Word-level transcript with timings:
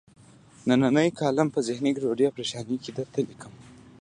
نننۍ 0.67 1.09
کالم 1.19 1.47
په 1.51 1.59
ذهني 1.67 1.91
ګډوډۍ 1.95 2.23
او 2.27 2.35
پریشانۍ 2.37 2.77
کې 2.83 2.91
درته 2.97 3.19
لیکم. 3.29 3.53